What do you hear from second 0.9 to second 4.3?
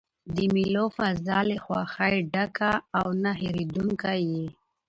فضا له خوښۍ ډکه او نه هېردونکې